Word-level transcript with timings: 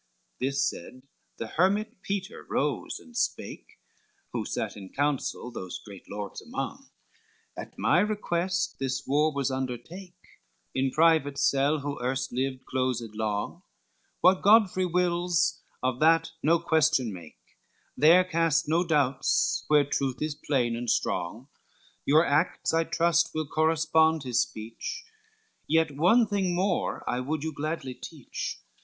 XXIX 0.01 0.39
This 0.49 0.61
said, 0.67 1.03
the 1.37 1.45
hermit 1.47 2.01
Peter 2.01 2.43
rose 2.49 2.97
and 2.99 3.15
spake, 3.15 3.77
Who 4.33 4.45
sate 4.45 4.75
in 4.75 4.89
counsel 4.89 5.51
those 5.51 5.77
great 5.77 6.09
Lords 6.09 6.41
among: 6.41 6.89
"At 7.55 7.77
my 7.77 7.99
request 7.99 8.79
this 8.79 9.05
war 9.05 9.31
was 9.31 9.51
undertake, 9.51 10.17
In 10.73 10.89
private 10.89 11.37
cell, 11.37 11.81
who 11.81 12.01
erst 12.03 12.31
lived 12.33 12.65
closed 12.65 13.13
long, 13.13 13.61
What 14.21 14.41
Godfrey 14.41 14.87
wills, 14.87 15.61
of 15.83 15.99
that 15.99 16.31
no 16.41 16.57
question 16.57 17.13
make, 17.13 17.37
There 17.95 18.23
cast 18.23 18.67
no 18.67 18.83
doubts 18.83 19.65
where 19.67 19.85
truth 19.85 20.19
is 20.19 20.33
plain 20.33 20.75
and 20.75 20.89
strong, 20.89 21.47
Your 22.05 22.25
acts, 22.25 22.73
I 22.73 22.85
trust, 22.85 23.35
will 23.35 23.45
correspond 23.45 24.23
his 24.23 24.41
speech, 24.41 25.05
Yet 25.67 25.91
one 25.95 26.25
thing 26.25 26.55
more 26.55 27.07
I 27.07 27.19
would 27.19 27.43
you 27.43 27.53
gladly 27.53 27.93
teach. 27.93 28.57